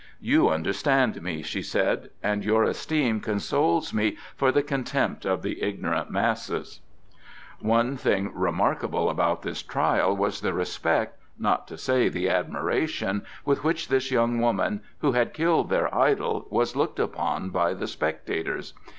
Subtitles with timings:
[0.19, 5.61] "You understood me," she said, "and your esteem consoles me for the contempt of the
[5.61, 6.79] ignorant masses."
[7.59, 13.63] One thing remarkable about this trial was the respect, not to say the admiration, with
[13.63, 18.73] which this young woman, who had killed their idol, was looked upon by the spectators.